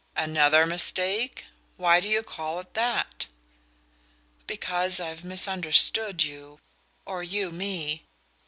"Another 0.17 0.65
mistake? 0.65 1.45
Why 1.77 1.99
do 1.99 2.07
you 2.07 2.23
call 2.23 2.59
it 2.59 2.73
that?" 2.73 3.27
"Because 4.47 4.99
I've 4.99 5.23
misunderstood 5.23 6.23
you 6.23 6.57
or 7.05 7.21
you 7.21 7.51
me." 7.51 8.01